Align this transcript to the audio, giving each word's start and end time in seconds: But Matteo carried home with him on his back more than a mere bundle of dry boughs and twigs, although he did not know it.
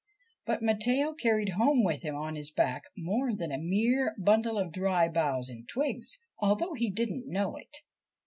But 0.47 0.63
Matteo 0.63 1.13
carried 1.13 1.49
home 1.49 1.83
with 1.83 2.01
him 2.01 2.15
on 2.15 2.33
his 2.35 2.49
back 2.49 2.85
more 2.97 3.35
than 3.35 3.51
a 3.51 3.59
mere 3.59 4.15
bundle 4.17 4.57
of 4.57 4.71
dry 4.71 5.07
boughs 5.07 5.47
and 5.47 5.69
twigs, 5.69 6.17
although 6.39 6.73
he 6.73 6.89
did 6.89 7.11
not 7.11 7.27
know 7.27 7.55
it. 7.57 7.77